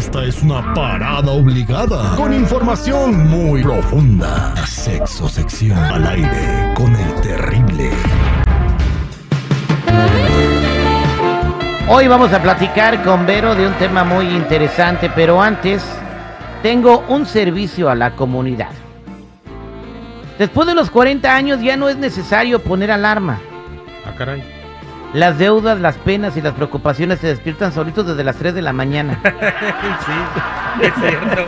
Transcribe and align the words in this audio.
Esta 0.00 0.24
es 0.24 0.42
una 0.42 0.72
parada 0.72 1.30
obligada 1.30 2.16
con 2.16 2.32
información 2.32 3.28
muy 3.28 3.62
profunda. 3.62 4.56
Sexo 4.66 5.28
sección 5.28 5.76
al 5.76 6.06
aire 6.06 6.72
con 6.74 6.96
el 6.96 7.20
terrible. 7.20 7.90
Hoy 11.86 12.08
vamos 12.08 12.32
a 12.32 12.40
platicar 12.40 13.04
con 13.04 13.26
Vero 13.26 13.54
de 13.54 13.66
un 13.66 13.74
tema 13.74 14.02
muy 14.02 14.24
interesante, 14.28 15.10
pero 15.14 15.42
antes 15.42 15.84
tengo 16.62 17.04
un 17.08 17.26
servicio 17.26 17.90
a 17.90 17.94
la 17.94 18.16
comunidad. 18.16 18.70
Después 20.38 20.66
de 20.66 20.74
los 20.74 20.90
40 20.90 21.30
años 21.30 21.60
ya 21.60 21.76
no 21.76 21.90
es 21.90 21.98
necesario 21.98 22.58
poner 22.60 22.90
alarma. 22.90 23.38
Ah, 24.06 24.14
caray. 24.16 24.59
Las 25.12 25.38
deudas, 25.38 25.80
las 25.80 25.96
penas 25.96 26.36
y 26.36 26.40
las 26.40 26.54
preocupaciones 26.54 27.18
se 27.18 27.26
despiertan 27.26 27.72
solitos 27.72 28.06
desde 28.06 28.22
las 28.22 28.36
3 28.36 28.54
de 28.54 28.62
la 28.62 28.72
mañana. 28.72 29.20
sí, 29.24 30.86
es 30.86 30.92
cierto. 30.94 31.42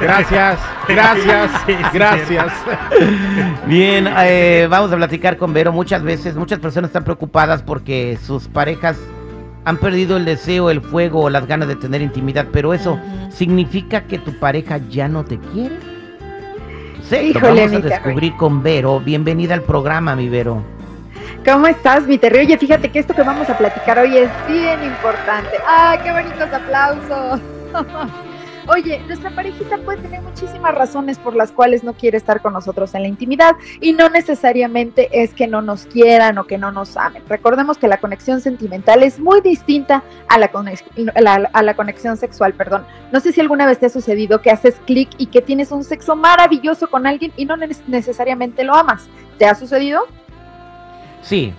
Gracias, 0.00 0.58
gracias, 0.88 1.50
Sí, 1.66 1.76
gracias. 1.92 2.52
Bien, 3.66 4.08
eh, 4.18 4.66
vamos 4.70 4.90
a 4.92 4.96
platicar 4.96 5.36
con 5.36 5.52
Vero. 5.52 5.72
Muchas 5.72 6.02
veces, 6.02 6.36
muchas 6.36 6.58
personas 6.58 6.88
están 6.88 7.04
preocupadas 7.04 7.62
porque 7.62 8.18
sus 8.24 8.48
parejas 8.48 8.98
han 9.66 9.76
perdido 9.76 10.16
el 10.16 10.24
deseo, 10.24 10.70
el 10.70 10.80
fuego 10.80 11.24
o 11.24 11.30
las 11.30 11.46
ganas 11.46 11.68
de 11.68 11.76
tener 11.76 12.00
intimidad, 12.00 12.46
pero 12.50 12.72
eso 12.72 12.98
significa 13.28 14.04
que 14.04 14.18
tu 14.18 14.38
pareja 14.38 14.78
ya 14.88 15.08
no 15.08 15.24
te 15.24 15.38
quiere. 15.38 15.76
Sí, 17.08 17.34
lo 17.34 17.40
Híjole, 17.40 17.66
vamos 17.66 17.84
a 17.84 17.88
descubrir 17.88 18.36
con 18.36 18.62
Vero. 18.62 19.00
Bienvenida 19.00 19.52
al 19.52 19.62
programa, 19.62 20.16
mi 20.16 20.30
Vero. 20.30 20.62
¿Cómo 21.44 21.66
estás, 21.66 22.06
mi? 22.06 22.20
Oye, 22.22 22.56
fíjate 22.56 22.88
que 22.90 23.00
esto 23.00 23.14
que 23.14 23.22
vamos 23.22 23.50
a 23.50 23.58
platicar 23.58 23.98
hoy 23.98 24.16
es 24.16 24.30
bien 24.46 24.84
importante. 24.84 25.50
¡Ah, 25.66 25.98
qué 26.00 26.12
bonitos 26.12 26.52
aplausos! 26.52 27.40
Oye, 28.68 29.02
nuestra 29.08 29.28
parejita 29.34 29.76
puede 29.78 30.02
tener 30.02 30.22
muchísimas 30.22 30.72
razones 30.72 31.18
por 31.18 31.34
las 31.34 31.50
cuales 31.50 31.82
no 31.82 31.94
quiere 31.94 32.16
estar 32.16 32.40
con 32.40 32.52
nosotros 32.52 32.94
en 32.94 33.02
la 33.02 33.08
intimidad 33.08 33.56
y 33.80 33.92
no 33.92 34.08
necesariamente 34.08 35.08
es 35.10 35.34
que 35.34 35.48
no 35.48 35.62
nos 35.62 35.86
quieran 35.86 36.38
o 36.38 36.44
que 36.44 36.58
no 36.58 36.70
nos 36.70 36.96
amen. 36.96 37.24
Recordemos 37.28 37.76
que 37.76 37.88
la 37.88 37.98
conexión 37.98 38.40
sentimental 38.40 39.02
es 39.02 39.18
muy 39.18 39.40
distinta 39.40 40.04
a 40.28 40.38
la, 40.38 41.74
conexión 41.74 42.16
sexual, 42.16 42.54
perdón. 42.54 42.86
No 43.10 43.18
sé 43.18 43.32
si 43.32 43.40
alguna 43.40 43.66
vez 43.66 43.80
te 43.80 43.86
ha 43.86 43.90
sucedido 43.90 44.40
que 44.42 44.52
haces 44.52 44.76
clic 44.86 45.08
y 45.18 45.26
que 45.26 45.42
tienes 45.42 45.72
un 45.72 45.82
sexo 45.82 46.14
maravilloso 46.14 46.88
con 46.88 47.08
alguien 47.08 47.32
y 47.36 47.46
no 47.46 47.56
neces- 47.56 47.82
necesariamente 47.88 48.62
lo 48.62 48.76
amas. 48.76 49.08
¿Te 49.38 49.46
ha 49.46 49.56
sucedido? 49.56 50.06
Sí, 51.22 51.54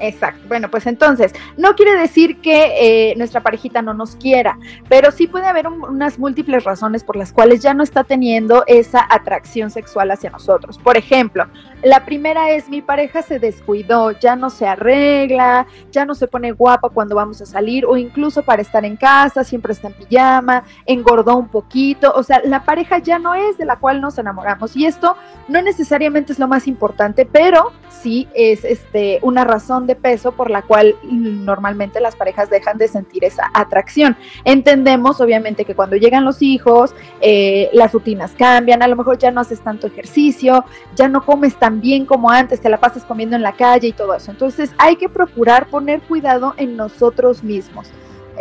Exacto. 0.00 0.40
Bueno, 0.48 0.70
pues 0.70 0.86
entonces, 0.86 1.32
no 1.56 1.74
quiere 1.76 1.94
decir 1.96 2.40
que 2.40 3.10
eh, 3.10 3.14
nuestra 3.16 3.42
parejita 3.42 3.82
no 3.82 3.92
nos 3.94 4.16
quiera, 4.16 4.58
pero 4.88 5.10
sí 5.12 5.26
puede 5.26 5.46
haber 5.46 5.66
un- 5.68 5.84
unas 5.84 6.18
múltiples 6.18 6.64
razones 6.64 7.04
por 7.04 7.16
las 7.16 7.32
cuales 7.32 7.60
ya 7.60 7.74
no 7.74 7.82
está 7.82 8.04
teniendo 8.04 8.64
esa 8.66 9.06
atracción 9.10 9.70
sexual 9.70 10.10
hacia 10.10 10.30
nosotros. 10.30 10.78
Por 10.78 10.96
ejemplo, 10.96 11.46
la 11.82 12.04
primera 12.04 12.50
es 12.50 12.68
mi 12.68 12.80
pareja 12.82 13.22
se 13.22 13.38
descuidó, 13.38 14.12
ya 14.12 14.36
no 14.36 14.50
se 14.50 14.66
arregla, 14.66 15.66
ya 15.92 16.04
no 16.04 16.14
se 16.14 16.26
pone 16.26 16.52
guapa 16.52 16.88
cuando 16.88 17.14
vamos 17.14 17.40
a 17.42 17.46
salir 17.46 17.84
o 17.86 17.96
incluso 17.96 18.42
para 18.42 18.62
estar 18.62 18.84
en 18.84 18.96
casa, 18.96 19.44
siempre 19.44 19.72
está 19.72 19.88
en 19.88 19.94
pijama, 19.94 20.64
engordó 20.86 21.36
un 21.36 21.48
poquito, 21.48 22.12
o 22.14 22.22
sea, 22.22 22.40
la 22.44 22.64
pareja 22.64 22.98
ya 22.98 23.18
no 23.18 23.34
es 23.34 23.58
de 23.58 23.64
la 23.66 23.76
cual 23.76 24.00
nos 24.00 24.18
enamoramos 24.18 24.76
y 24.76 24.86
esto 24.86 25.16
no 25.48 25.60
necesariamente 25.62 26.32
es 26.32 26.38
lo 26.38 26.48
más 26.48 26.66
importante, 26.66 27.26
pero 27.26 27.72
sí 27.88 28.28
es 28.34 28.64
este 28.64 29.18
una 29.22 29.44
razón 29.44 29.86
de 29.86 29.89
peso 29.96 30.32
por 30.32 30.50
la 30.50 30.62
cual 30.62 30.96
normalmente 31.02 32.00
las 32.00 32.16
parejas 32.16 32.50
dejan 32.50 32.78
de 32.78 32.88
sentir 32.88 33.24
esa 33.24 33.50
atracción. 33.54 34.16
Entendemos 34.44 35.20
obviamente 35.20 35.64
que 35.64 35.74
cuando 35.74 35.96
llegan 35.96 36.24
los 36.24 36.42
hijos, 36.42 36.94
eh, 37.20 37.70
las 37.72 37.92
rutinas 37.92 38.32
cambian, 38.36 38.82
a 38.82 38.88
lo 38.88 38.96
mejor 38.96 39.18
ya 39.18 39.30
no 39.30 39.40
haces 39.40 39.60
tanto 39.60 39.86
ejercicio, 39.86 40.64
ya 40.94 41.08
no 41.08 41.24
comes 41.24 41.56
tan 41.56 41.80
bien 41.80 42.06
como 42.06 42.30
antes, 42.30 42.60
te 42.60 42.68
la 42.68 42.78
pasas 42.78 43.04
comiendo 43.04 43.36
en 43.36 43.42
la 43.42 43.52
calle 43.52 43.88
y 43.88 43.92
todo 43.92 44.14
eso. 44.14 44.30
Entonces 44.30 44.70
hay 44.78 44.96
que 44.96 45.08
procurar 45.08 45.68
poner 45.68 46.00
cuidado 46.02 46.54
en 46.56 46.76
nosotros 46.76 47.42
mismos. 47.42 47.88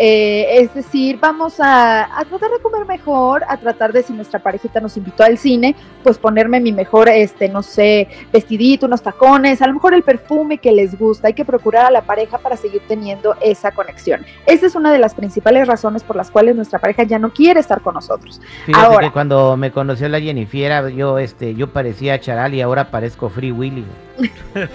Eh, 0.02 0.62
es 0.62 0.74
decir, 0.74 1.20
vamos 1.20 1.60
a, 1.60 2.18
a 2.18 2.24
tratar 2.24 2.52
de 2.52 2.60
comer 2.62 2.86
mejor, 2.86 3.44
a 3.50 3.58
tratar 3.58 3.92
de 3.92 4.02
si 4.02 4.14
nuestra 4.14 4.40
parejita 4.40 4.80
nos 4.80 4.96
invitó 4.96 5.24
al 5.24 5.38
cine, 5.38 5.76
pues 6.04 6.18
ponerme 6.18 6.62
mi 6.62 6.72
mejor, 6.72 7.10
este, 7.10 7.50
no 7.50 7.62
sé, 7.62 8.08
vestidito, 8.32 8.86
unos 8.86 9.02
tacones, 9.02 9.62
a 9.62 9.68
lo 9.68 9.74
mejor 9.74 9.94
el 9.94 10.04
perfume 10.04 10.58
que 10.59 10.72
les 10.72 10.98
gusta. 10.98 11.28
Hay 11.28 11.34
que 11.34 11.44
procurar 11.44 11.86
a 11.86 11.92
la 11.92 12.04
pareja 12.04 12.38
para 12.38 12.56
seguir 12.56 12.82
teniendo 12.88 13.36
esa 13.42 13.72
conexión. 13.72 14.26
Esa 14.46 14.68
es 14.68 14.76
una 14.76 14.94
de 14.94 15.00
las 15.00 15.14
principales 15.16 15.68
razones 15.68 16.02
por 16.04 16.16
las 16.16 16.32
cuales 16.32 16.56
nuestra 16.56 16.80
pareja 16.80 17.04
ya 17.04 17.20
no 17.20 17.32
quiere 17.32 17.59
estar 17.59 17.82
con 17.82 17.96
nosotros. 17.96 18.40
fíjate 18.66 18.86
Ahora. 18.86 19.08
que 19.08 19.12
cuando 19.12 19.58
me 19.58 19.72
conoció 19.72 20.08
la 20.08 20.22
Jennifiera, 20.22 20.90
yo, 20.90 21.20
este, 21.20 21.56
yo 21.56 21.74
parecía 21.74 22.22
Charal 22.22 22.54
y 22.54 22.62
ahora 22.62 22.90
parezco 22.90 23.28
Free 23.28 23.52
Willy. 23.52 23.86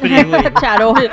Free. 0.00 0.26
Charol. 0.60 0.94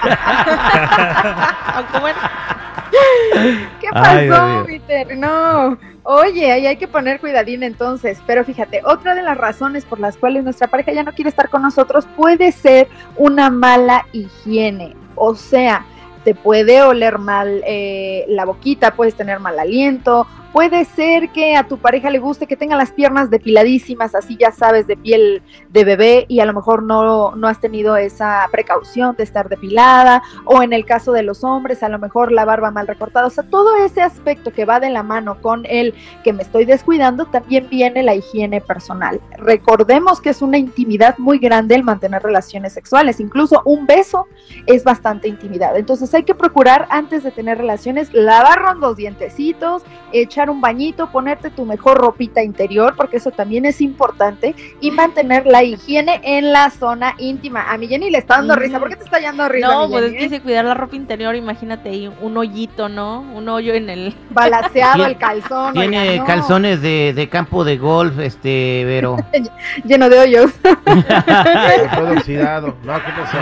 ¿Qué 3.80 3.88
pasó. 3.92 4.66
Peter? 4.66 5.18
No. 5.18 5.78
Oye, 6.04 6.52
ahí 6.52 6.66
hay 6.66 6.78
que 6.78 6.88
poner 6.88 7.20
cuidadín 7.20 7.64
entonces. 7.64 8.20
Pero 8.26 8.44
fíjate, 8.44 8.82
otra 8.86 9.16
de 9.16 9.22
las 9.22 9.38
razones 9.38 9.86
por 9.86 10.00
las 10.00 10.18
cuales 10.18 10.44
nuestra 10.44 10.68
pareja 10.68 10.92
ya 10.92 11.04
no 11.04 11.12
quiere 11.12 11.30
estar 11.30 11.50
con 11.50 11.62
nosotros 11.62 12.08
puede 12.16 12.52
ser 12.52 12.88
una 13.18 13.50
mala 13.50 14.08
higiene. 14.12 14.96
O 15.16 15.36
sea, 15.36 15.86
te 16.24 16.36
puede 16.36 16.82
oler 16.82 17.18
mal 17.18 17.62
eh, 17.66 18.26
la 18.28 18.46
boquita, 18.46 18.96
puedes 18.96 19.16
tener 19.16 19.40
mal 19.40 19.60
aliento. 19.60 20.28
Puede 20.54 20.84
ser 20.84 21.30
que 21.30 21.56
a 21.56 21.64
tu 21.68 21.78
pareja 21.78 22.10
le 22.10 22.20
guste 22.20 22.46
que 22.46 22.58
tenga 22.58 22.76
las 22.76 22.92
piernas 22.92 23.30
depiladísimas, 23.30 24.16
así 24.16 24.36
ya 24.38 24.52
sabes, 24.52 24.86
de 24.86 24.98
piel 24.98 25.42
de 25.70 25.86
bebé, 25.86 26.26
y 26.28 26.42
a 26.42 26.46
lo 26.46 26.54
mejor 26.54 26.84
no, 26.84 27.36
no 27.36 27.48
has 27.48 27.62
tenido 27.62 27.96
esa 27.96 28.46
precaución 28.52 29.16
de 29.16 29.24
estar 29.24 29.48
depilada 29.48 30.22
o 30.44 30.62
en 30.62 30.74
el 30.74 30.86
caso 30.86 31.14
de 31.14 31.24
los 31.24 31.46
hombres, 31.46 31.84
a 31.84 31.90
lo 31.90 32.00
mejor 32.00 32.34
la 32.34 32.44
barba 32.44 32.70
mal 32.70 32.86
recortada. 32.86 33.28
O 33.28 33.30
sea, 33.30 33.46
todo 33.46 33.78
ese 33.78 34.02
aspecto 34.02 34.52
que 34.52 34.66
va 34.66 34.82
de 34.82 34.90
la 34.90 35.04
mano 35.04 35.42
con 35.42 35.66
el 35.66 35.94
que 36.24 36.34
me 36.34 36.44
estoy 36.44 36.66
descuidando, 36.66 37.26
también 37.28 37.70
viene 37.70 38.04
la 38.04 38.16
higiene 38.16 38.60
personal. 38.60 39.22
Recordemos 39.38 40.20
que 40.20 40.32
es 40.32 40.42
una 40.42 40.58
intimidad 40.58 41.18
muy 41.18 41.40
grande 41.40 41.76
el 41.76 41.84
mantener 41.84 42.24
relaciones 42.24 42.74
sexuales. 42.74 43.22
Incluso 43.22 43.62
un 43.64 43.86
beso 43.86 44.28
es 44.66 44.84
bastante 44.84 45.30
intimidad. 45.30 45.78
Entonces 45.78 46.14
hay 46.14 46.24
que 46.24 46.36
procurar 46.36 46.88
antes 46.90 47.24
de 47.24 47.32
tener 47.32 47.58
relaciones, 47.58 48.14
lavarnos 48.14 48.78
los 48.78 48.98
dientecitos, 48.98 49.84
echar 50.12 50.41
un 50.50 50.62
bañito, 50.62 51.12
ponerte 51.12 51.50
tu 51.50 51.66
mejor 51.66 51.97
ropita 51.97 52.44
interior, 52.44 52.94
porque 52.96 53.18
eso 53.18 53.31
también 53.31 53.66
es 53.66 53.81
importante, 53.81 54.56
y 54.79 54.91
mantener 54.91 55.46
la 55.46 55.63
higiene 55.63 56.22
en 56.24 56.52
la 56.52 56.69
zona 56.69 57.16
íntima. 57.18 57.72
A 57.72 57.78
mi 57.78 57.88
Jenny 57.88 58.09
le 58.09 58.18
está 58.18 58.38
dando 58.38 58.56
risa. 58.56 58.79
¿Por 58.79 58.90
qué 58.90 58.96
te 58.96 59.03
está 59.03 59.19
dando 59.19 59.47
risa? 59.47 59.68
No, 59.68 59.90
pues 59.90 60.06
es 60.06 60.13
que 60.13 60.25
eh? 60.25 60.29
si 60.29 60.40
cuidar 60.40 60.66
la 60.66 60.74
ropa 60.74 60.96
interior, 60.96 61.35
imagínate 61.35 61.90
ahí 61.90 62.12
un 62.22 62.38
hoyito, 62.38 62.90
¿no? 62.90 63.22
Un 63.22 63.47
hoyo 63.50 63.74
en 63.74 63.90
el... 63.90 64.16
Balaseado 64.31 65.06
el 65.06 65.18
calzón. 65.18 65.74
Tiene 65.74 66.00
oiga, 66.02 66.16
no. 66.22 66.26
calzones 66.26 66.82
de, 66.82 67.14
de 67.14 67.29
campo 67.29 67.64
de 67.64 67.78
golf, 67.78 68.17
este, 68.20 68.84
Vero. 68.85 69.17
lleno 69.84 70.09
de 70.09 70.20
hoyos. 70.20 70.52
Todo 71.96 72.11
oxidado. 72.14 72.76
No, 72.84 72.94
¿qué 72.96 73.11
pasó? 73.17 73.37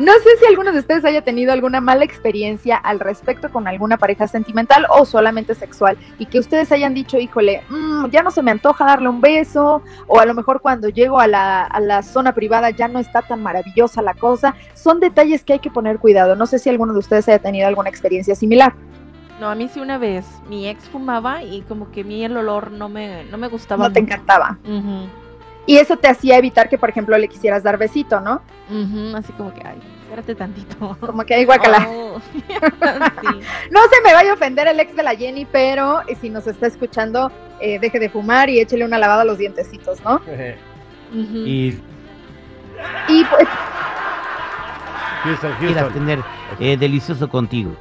No 0.00 0.12
sé 0.14 0.30
si 0.38 0.46
alguno 0.46 0.72
de 0.72 0.78
ustedes 0.78 1.04
haya 1.04 1.20
tenido 1.20 1.52
alguna 1.52 1.82
mala 1.82 2.06
experiencia 2.06 2.78
al 2.78 3.00
respecto 3.00 3.50
con 3.50 3.68
alguna 3.68 3.98
pareja 3.98 4.26
sentimental 4.26 4.86
o 4.88 5.04
solamente 5.04 5.54
sexual 5.54 5.98
y 6.18 6.24
que 6.24 6.38
ustedes 6.38 6.72
hayan 6.72 6.94
dicho, 6.94 7.18
híjole, 7.18 7.64
mm, 7.68 8.06
ya 8.06 8.22
no 8.22 8.30
se 8.30 8.40
me 8.40 8.50
antoja 8.50 8.86
darle 8.86 9.10
un 9.10 9.20
beso 9.20 9.82
o 10.06 10.18
a 10.18 10.24
lo 10.24 10.32
mejor 10.32 10.62
cuando 10.62 10.88
llego 10.88 11.20
a 11.20 11.26
la, 11.26 11.64
a 11.64 11.80
la 11.80 12.02
zona 12.02 12.32
privada 12.34 12.70
ya 12.70 12.88
no 12.88 12.98
está 12.98 13.20
tan 13.20 13.42
maravillosa 13.42 14.00
la 14.00 14.14
cosa. 14.14 14.54
Son 14.72 15.00
detalles 15.00 15.44
que 15.44 15.52
hay 15.52 15.58
que 15.58 15.70
poner 15.70 15.98
cuidado. 15.98 16.34
No 16.34 16.46
sé 16.46 16.58
si 16.58 16.70
alguno 16.70 16.94
de 16.94 17.00
ustedes 17.00 17.28
haya 17.28 17.38
tenido 17.38 17.68
alguna 17.68 17.90
experiencia 17.90 18.34
similar. 18.34 18.72
No, 19.38 19.50
a 19.50 19.54
mí 19.54 19.68
sí 19.68 19.80
una 19.80 19.98
vez, 19.98 20.24
mi 20.48 20.66
ex 20.66 20.88
fumaba 20.88 21.42
y 21.42 21.60
como 21.68 21.90
que 21.90 22.00
a 22.00 22.04
mí 22.04 22.24
el 22.24 22.38
olor 22.38 22.70
no 22.70 22.88
me, 22.88 23.24
no 23.24 23.36
me 23.36 23.48
gustaba 23.48 23.88
No 23.88 23.92
te 23.92 24.00
encantaba. 24.00 24.58
Y 25.66 25.76
eso 25.76 25.96
te 25.96 26.08
hacía 26.08 26.38
evitar 26.38 26.68
que, 26.68 26.78
por 26.78 26.90
ejemplo, 26.90 27.16
le 27.16 27.28
quisieras 27.28 27.62
dar 27.62 27.78
besito, 27.78 28.20
¿no? 28.20 28.42
así 29.16 29.32
como 29.32 29.52
que, 29.52 29.62
ay, 29.64 29.78
espérate 30.02 30.34
tantito. 30.34 30.96
Como 31.00 31.24
que 31.24 31.34
hay 31.34 31.44
guacala. 31.44 31.86
Oh, 32.12 32.20
sí. 32.34 33.40
No 33.70 33.80
se 33.82 34.02
me 34.04 34.12
vaya 34.12 34.32
a 34.32 34.34
ofender 34.34 34.66
el 34.66 34.80
ex 34.80 34.96
de 34.96 35.02
la 35.04 35.14
Jenny, 35.14 35.44
pero 35.44 36.00
eh, 36.08 36.16
si 36.20 36.28
nos 36.28 36.44
está 36.48 36.66
escuchando, 36.66 37.30
eh, 37.60 37.78
deje 37.78 38.00
de 38.00 38.08
fumar 38.08 38.50
y 38.50 38.58
échele 38.58 38.84
una 38.84 38.98
lavada 38.98 39.22
a 39.22 39.24
los 39.24 39.38
dientecitos, 39.38 40.00
¿no? 40.02 40.20
Y 41.46 41.78
Y 43.08 43.24
pues, 43.24 43.48
Houston. 45.22 45.92
tener 45.92 46.18
eh, 46.58 46.76
delicioso 46.76 47.28
contigo. 47.28 47.76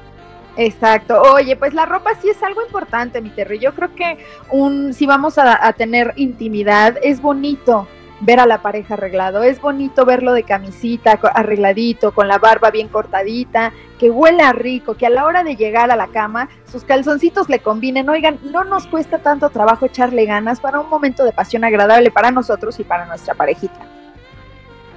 Exacto. 0.59 1.21
Oye, 1.33 1.56
pues 1.56 1.73
la 1.73 1.85
ropa 1.85 2.11
sí 2.21 2.29
es 2.29 2.41
algo 2.44 2.61
importante, 2.61 3.21
mi 3.21 3.29
Terry. 3.29 3.59
Yo 3.59 3.73
creo 3.73 3.94
que 3.95 4.17
un, 4.51 4.94
si 4.94 5.06
vamos 5.06 5.38
a, 5.38 5.65
a 5.65 5.73
tener 5.73 6.13
intimidad, 6.15 6.97
es 7.01 7.21
bonito 7.21 7.88
ver 8.21 8.39
a 8.39 8.45
la 8.45 8.61
pareja 8.61 8.95
arreglado. 8.95 9.44
Es 9.44 9.61
bonito 9.61 10.06
verlo 10.06 10.33
de 10.33 10.44
camisita, 10.44 11.19
arregladito, 11.33 12.13
con 12.13 12.27
la 12.27 12.38
barba 12.38 12.71
bien 12.71 12.88
cortadita, 12.88 13.73
que 13.97 14.09
huela 14.09 14.51
rico, 14.53 14.95
que 14.95 15.06
a 15.06 15.09
la 15.09 15.25
hora 15.25 15.44
de 15.44 15.56
llegar 15.56 15.91
a 15.91 15.95
la 15.95 16.07
cama 16.07 16.50
sus 16.71 16.83
calzoncitos 16.83 17.50
le 17.50 17.59
combinen. 17.59 18.09
Oigan, 18.09 18.39
no 18.44 18.63
nos 18.63 18.88
cuesta 18.88 19.19
tanto 19.19 19.50
trabajo 19.50 19.85
echarle 19.85 20.25
ganas 20.25 20.59
para 20.59 20.79
un 20.79 20.89
momento 20.89 21.23
de 21.23 21.31
pasión 21.31 21.63
agradable 21.63 22.12
para 22.12 22.31
nosotros 22.31 22.79
y 22.79 22.83
para 22.83 23.05
nuestra 23.05 23.33
parejita. 23.33 23.88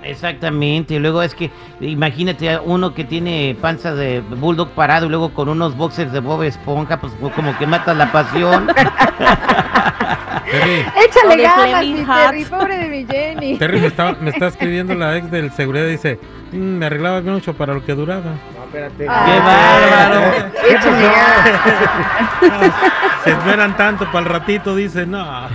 Exactamente, 0.04 0.94
y 0.94 0.98
luego 0.98 1.22
es 1.22 1.34
que 1.34 1.50
imagínate 1.80 2.58
uno 2.58 2.92
que 2.94 3.04
tiene 3.04 3.56
panza 3.60 3.94
de 3.94 4.20
bulldog 4.20 4.70
parado 4.70 5.06
y 5.06 5.08
luego 5.08 5.32
con 5.32 5.48
unos 5.48 5.76
boxers 5.76 6.12
de 6.12 6.20
Bob 6.20 6.42
Esponja, 6.42 7.00
pues 7.00 7.12
como 7.34 7.56
que 7.58 7.66
mata 7.66 7.94
la 7.94 8.10
pasión. 8.10 8.66
Terry, 10.50 10.84
Échale 11.06 11.42
ganas, 11.42 11.84
mi. 11.86 12.04
Terry, 12.04 12.44
pobre 12.44 12.76
de 12.76 12.88
mi 12.88 13.06
Jenny. 13.06 13.56
Terry 13.58 13.80
me 13.80 13.86
está, 13.86 14.12
me 14.20 14.30
está 14.30 14.48
escribiendo 14.48 14.94
la 14.94 15.16
ex 15.16 15.30
del 15.30 15.50
seguridad 15.52 15.86
dice, 15.86 16.18
"Mm, 16.52 16.56
me 16.78 16.86
arreglaba 16.86 17.20
bien 17.20 17.34
mucho 17.34 17.54
para 17.54 17.72
lo 17.72 17.84
que 17.84 17.94
duraba. 17.94 18.32
No, 18.56 18.64
espérate. 18.64 19.06
Ah, 19.08 20.10
bárbaro! 20.10 20.50
Échale 20.68 21.02
ganas. 22.50 22.74
Se 23.24 23.30
esperan 23.30 23.76
tanto 23.76 24.04
para 24.06 24.26
el 24.26 24.32
ratito, 24.32 24.74
dice, 24.76 25.06
no. 25.06 25.48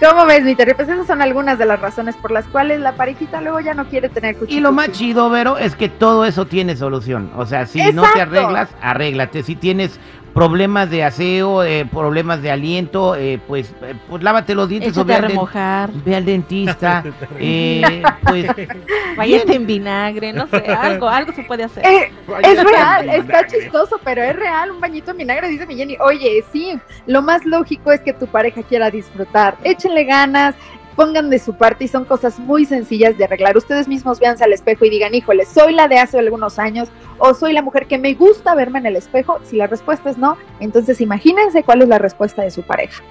¿Cómo 0.00 0.24
ves, 0.24 0.44
mi 0.44 0.54
Terry? 0.54 0.72
Pues 0.72 0.88
esas 0.88 1.06
son 1.06 1.20
algunas 1.20 1.58
de 1.58 1.66
las 1.66 1.78
razones 1.78 2.16
por 2.16 2.30
las 2.30 2.46
cuales 2.46 2.80
la 2.80 2.92
parejita 2.92 3.42
luego 3.42 3.60
ya 3.60 3.74
no 3.74 3.86
quiere 3.86 4.08
tener 4.08 4.34
cuchillo. 4.36 4.58
Y 4.58 4.60
lo 4.62 4.72
más 4.72 4.92
chido, 4.92 5.28
Vero, 5.28 5.58
es 5.58 5.76
que 5.76 5.90
todo 5.90 6.24
eso 6.24 6.46
tiene 6.46 6.74
solución. 6.74 7.30
O 7.36 7.44
sea, 7.44 7.66
si 7.66 7.92
no 7.92 8.02
te 8.14 8.22
arreglas, 8.22 8.70
arréglate. 8.80 9.42
Si 9.42 9.56
tienes 9.56 10.00
problemas 10.34 10.90
de 10.90 11.04
aseo, 11.04 11.64
eh, 11.64 11.86
problemas 11.90 12.42
de 12.42 12.50
aliento, 12.50 13.14
eh, 13.16 13.40
pues, 13.46 13.72
eh, 13.82 13.94
pues 14.08 14.22
lávate 14.22 14.54
los 14.54 14.68
dientes 14.68 14.96
o 14.96 15.00
Échate 15.02 15.08
ve 15.08 15.14
a 15.14 15.16
al, 15.16 15.22
remojar, 15.22 15.90
ve 15.92 16.16
al 16.16 16.24
dentista. 16.24 17.04
eh, 17.38 18.02
pues 18.22 18.46
váyate 19.16 19.54
en 19.54 19.66
vinagre, 19.66 20.32
no 20.32 20.46
sé, 20.46 20.64
algo, 20.66 21.08
algo 21.08 21.32
se 21.32 21.42
puede 21.42 21.64
hacer. 21.64 21.84
Eh, 21.84 22.12
es 22.42 22.64
real, 22.64 23.08
está 23.08 23.46
chistoso, 23.46 24.00
pero 24.04 24.22
es 24.22 24.36
real. 24.36 24.70
Un 24.70 24.80
bañito 24.80 25.10
en 25.10 25.18
vinagre, 25.18 25.48
dice 25.48 25.66
mi 25.66 25.76
Jenny. 25.76 25.96
Oye, 26.00 26.44
sí, 26.52 26.78
lo 27.06 27.22
más 27.22 27.44
lógico 27.44 27.92
es 27.92 28.00
que 28.00 28.12
tu 28.12 28.26
pareja 28.26 28.62
quiera 28.62 28.90
disfrutar. 28.90 29.56
Échenle 29.64 30.04
ganas, 30.04 30.54
pongan 30.96 31.30
de 31.30 31.38
su 31.38 31.54
parte 31.54 31.84
y 31.84 31.88
son 31.88 32.04
cosas 32.04 32.38
muy 32.38 32.64
sencillas 32.64 33.16
de 33.16 33.24
arreglar. 33.24 33.56
Ustedes 33.56 33.88
mismos 33.88 34.20
véanse 34.20 34.44
al 34.44 34.52
espejo 34.52 34.84
y 34.84 34.90
digan, 34.90 35.14
híjole, 35.14 35.44
soy 35.46 35.74
la 35.74 35.88
de 35.88 35.98
hace 35.98 36.18
algunos 36.18 36.58
años 36.58 36.88
o 37.18 37.34
soy 37.34 37.52
la 37.52 37.62
mujer 37.62 37.86
que 37.86 37.98
me 37.98 38.14
gusta 38.14 38.54
verme 38.54 38.78
en 38.80 38.86
el 38.86 38.96
espejo. 38.96 39.40
Si 39.44 39.56
la 39.56 39.66
respuesta 39.66 40.10
es 40.10 40.18
no, 40.18 40.36
entonces 40.60 41.00
imagínense 41.00 41.62
cuál 41.62 41.82
es 41.82 41.88
la 41.88 41.98
respuesta 41.98 42.42
de 42.42 42.50
su 42.50 42.62
pareja. 42.62 43.02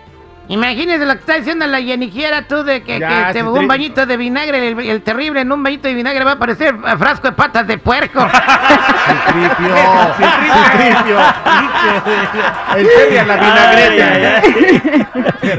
imagínese 0.47 1.05
lo 1.05 1.13
que 1.13 1.19
está 1.19 1.35
diciendo 1.35 1.67
la 1.67 1.79
Yenijiera 1.79 2.47
tú 2.47 2.63
de 2.63 2.83
que, 2.83 2.99
Ya, 2.99 3.27
que 3.27 3.33
te 3.33 3.43
un 3.43 3.67
bañito 3.67 4.05
de 4.05 4.17
vinagre, 4.17 4.69
el, 4.69 4.79
el 4.79 5.01
terrible 5.01 5.41
en 5.41 5.51
un 5.51 5.61
bañito 5.63 5.87
de 5.87 5.93
vinagre 5.93 6.23
va 6.23 6.33
a 6.33 6.39
parecer 6.39 6.75
eh, 6.75 6.97
frasco 6.97 7.27
de 7.29 7.33
patas 7.33 7.67
de 7.67 7.77
puerco. 7.77 8.19
Citripio, 9.29 9.75
citripio. 10.17 11.17
El 12.77 13.27
la 13.27 13.35
vinagreta. 13.37 14.41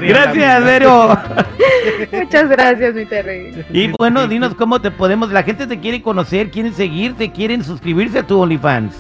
Gracias. 0.01 0.65
Vero. 0.65 1.19
Muchas 2.13 2.49
gracias, 2.49 2.95
mi 2.95 3.07
Terry. 3.07 3.65
Y 3.71 3.89
bueno, 3.99 4.27
dinos 4.27 4.55
cómo 4.55 4.81
te 4.81 4.91
podemos, 4.91 5.31
la 5.31 5.43
gente 5.43 5.67
te 5.67 5.79
quiere 5.79 6.03
conocer, 6.03 6.51
quieren 6.51 6.75
seguirte, 6.75 7.31
quieren 7.31 7.63
suscribirse 7.65 8.21
a 8.21 8.23
tu 8.27 8.41
OnlyFans. 8.41 8.95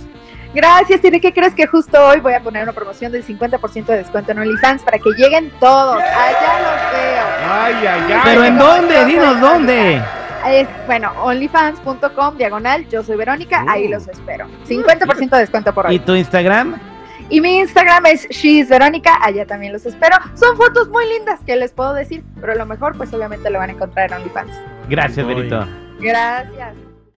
Gracias, 0.52 1.00
Tiene. 1.00 1.20
¿Qué 1.20 1.32
crees 1.32 1.54
que 1.54 1.66
justo 1.66 2.04
hoy 2.04 2.18
voy 2.20 2.32
a 2.34 2.40
poner 2.40 2.64
una 2.64 2.72
promoción 2.72 3.12
del 3.12 3.24
50% 3.24 3.84
de 3.86 3.98
descuento 3.98 4.32
en 4.32 4.40
OnlyFans 4.40 4.82
para 4.82 4.98
que 4.98 5.10
lleguen 5.16 5.50
todos? 5.60 5.96
Allá 5.96 6.58
los 6.60 6.92
veo. 6.92 7.24
Ay, 7.48 7.74
ay, 7.86 8.12
ay. 8.12 8.20
Pero 8.24 8.44
¿en 8.44 8.58
dónde? 8.58 9.04
Dinos 9.04 9.40
dónde. 9.40 10.02
Es, 10.46 10.68
bueno, 10.86 11.12
onlyfans.com, 11.22 12.36
diagonal, 12.36 12.88
yo 12.88 13.02
soy 13.02 13.16
Verónica, 13.16 13.64
ahí 13.68 13.88
los 13.88 14.08
espero. 14.08 14.46
50% 14.66 15.30
de 15.30 15.38
descuento 15.38 15.72
por 15.74 15.86
¿Y 15.86 15.94
hoy. 15.94 15.98
tu 15.98 16.14
Instagram? 16.14 16.78
Y 17.28 17.40
mi 17.40 17.58
Instagram 17.58 18.06
es 18.06 18.28
She's 18.28 18.68
Verónica, 18.68 19.18
allá 19.22 19.46
también 19.46 19.72
los 19.72 19.86
espero. 19.86 20.16
Son 20.34 20.56
fotos 20.56 20.88
muy 20.88 21.06
lindas, 21.06 21.40
que 21.46 21.54
les 21.54 21.72
puedo 21.72 21.94
decir? 21.94 22.24
Pero 22.40 22.54
lo 22.56 22.66
mejor, 22.66 22.96
pues 22.96 23.12
obviamente 23.12 23.48
lo 23.50 23.58
van 23.58 23.70
a 23.70 23.72
encontrar 23.74 24.10
en 24.10 24.18
OnlyFans. 24.18 24.52
Gracias. 24.88 25.24
Verito. 25.24 25.64
Gracias. 26.00 26.89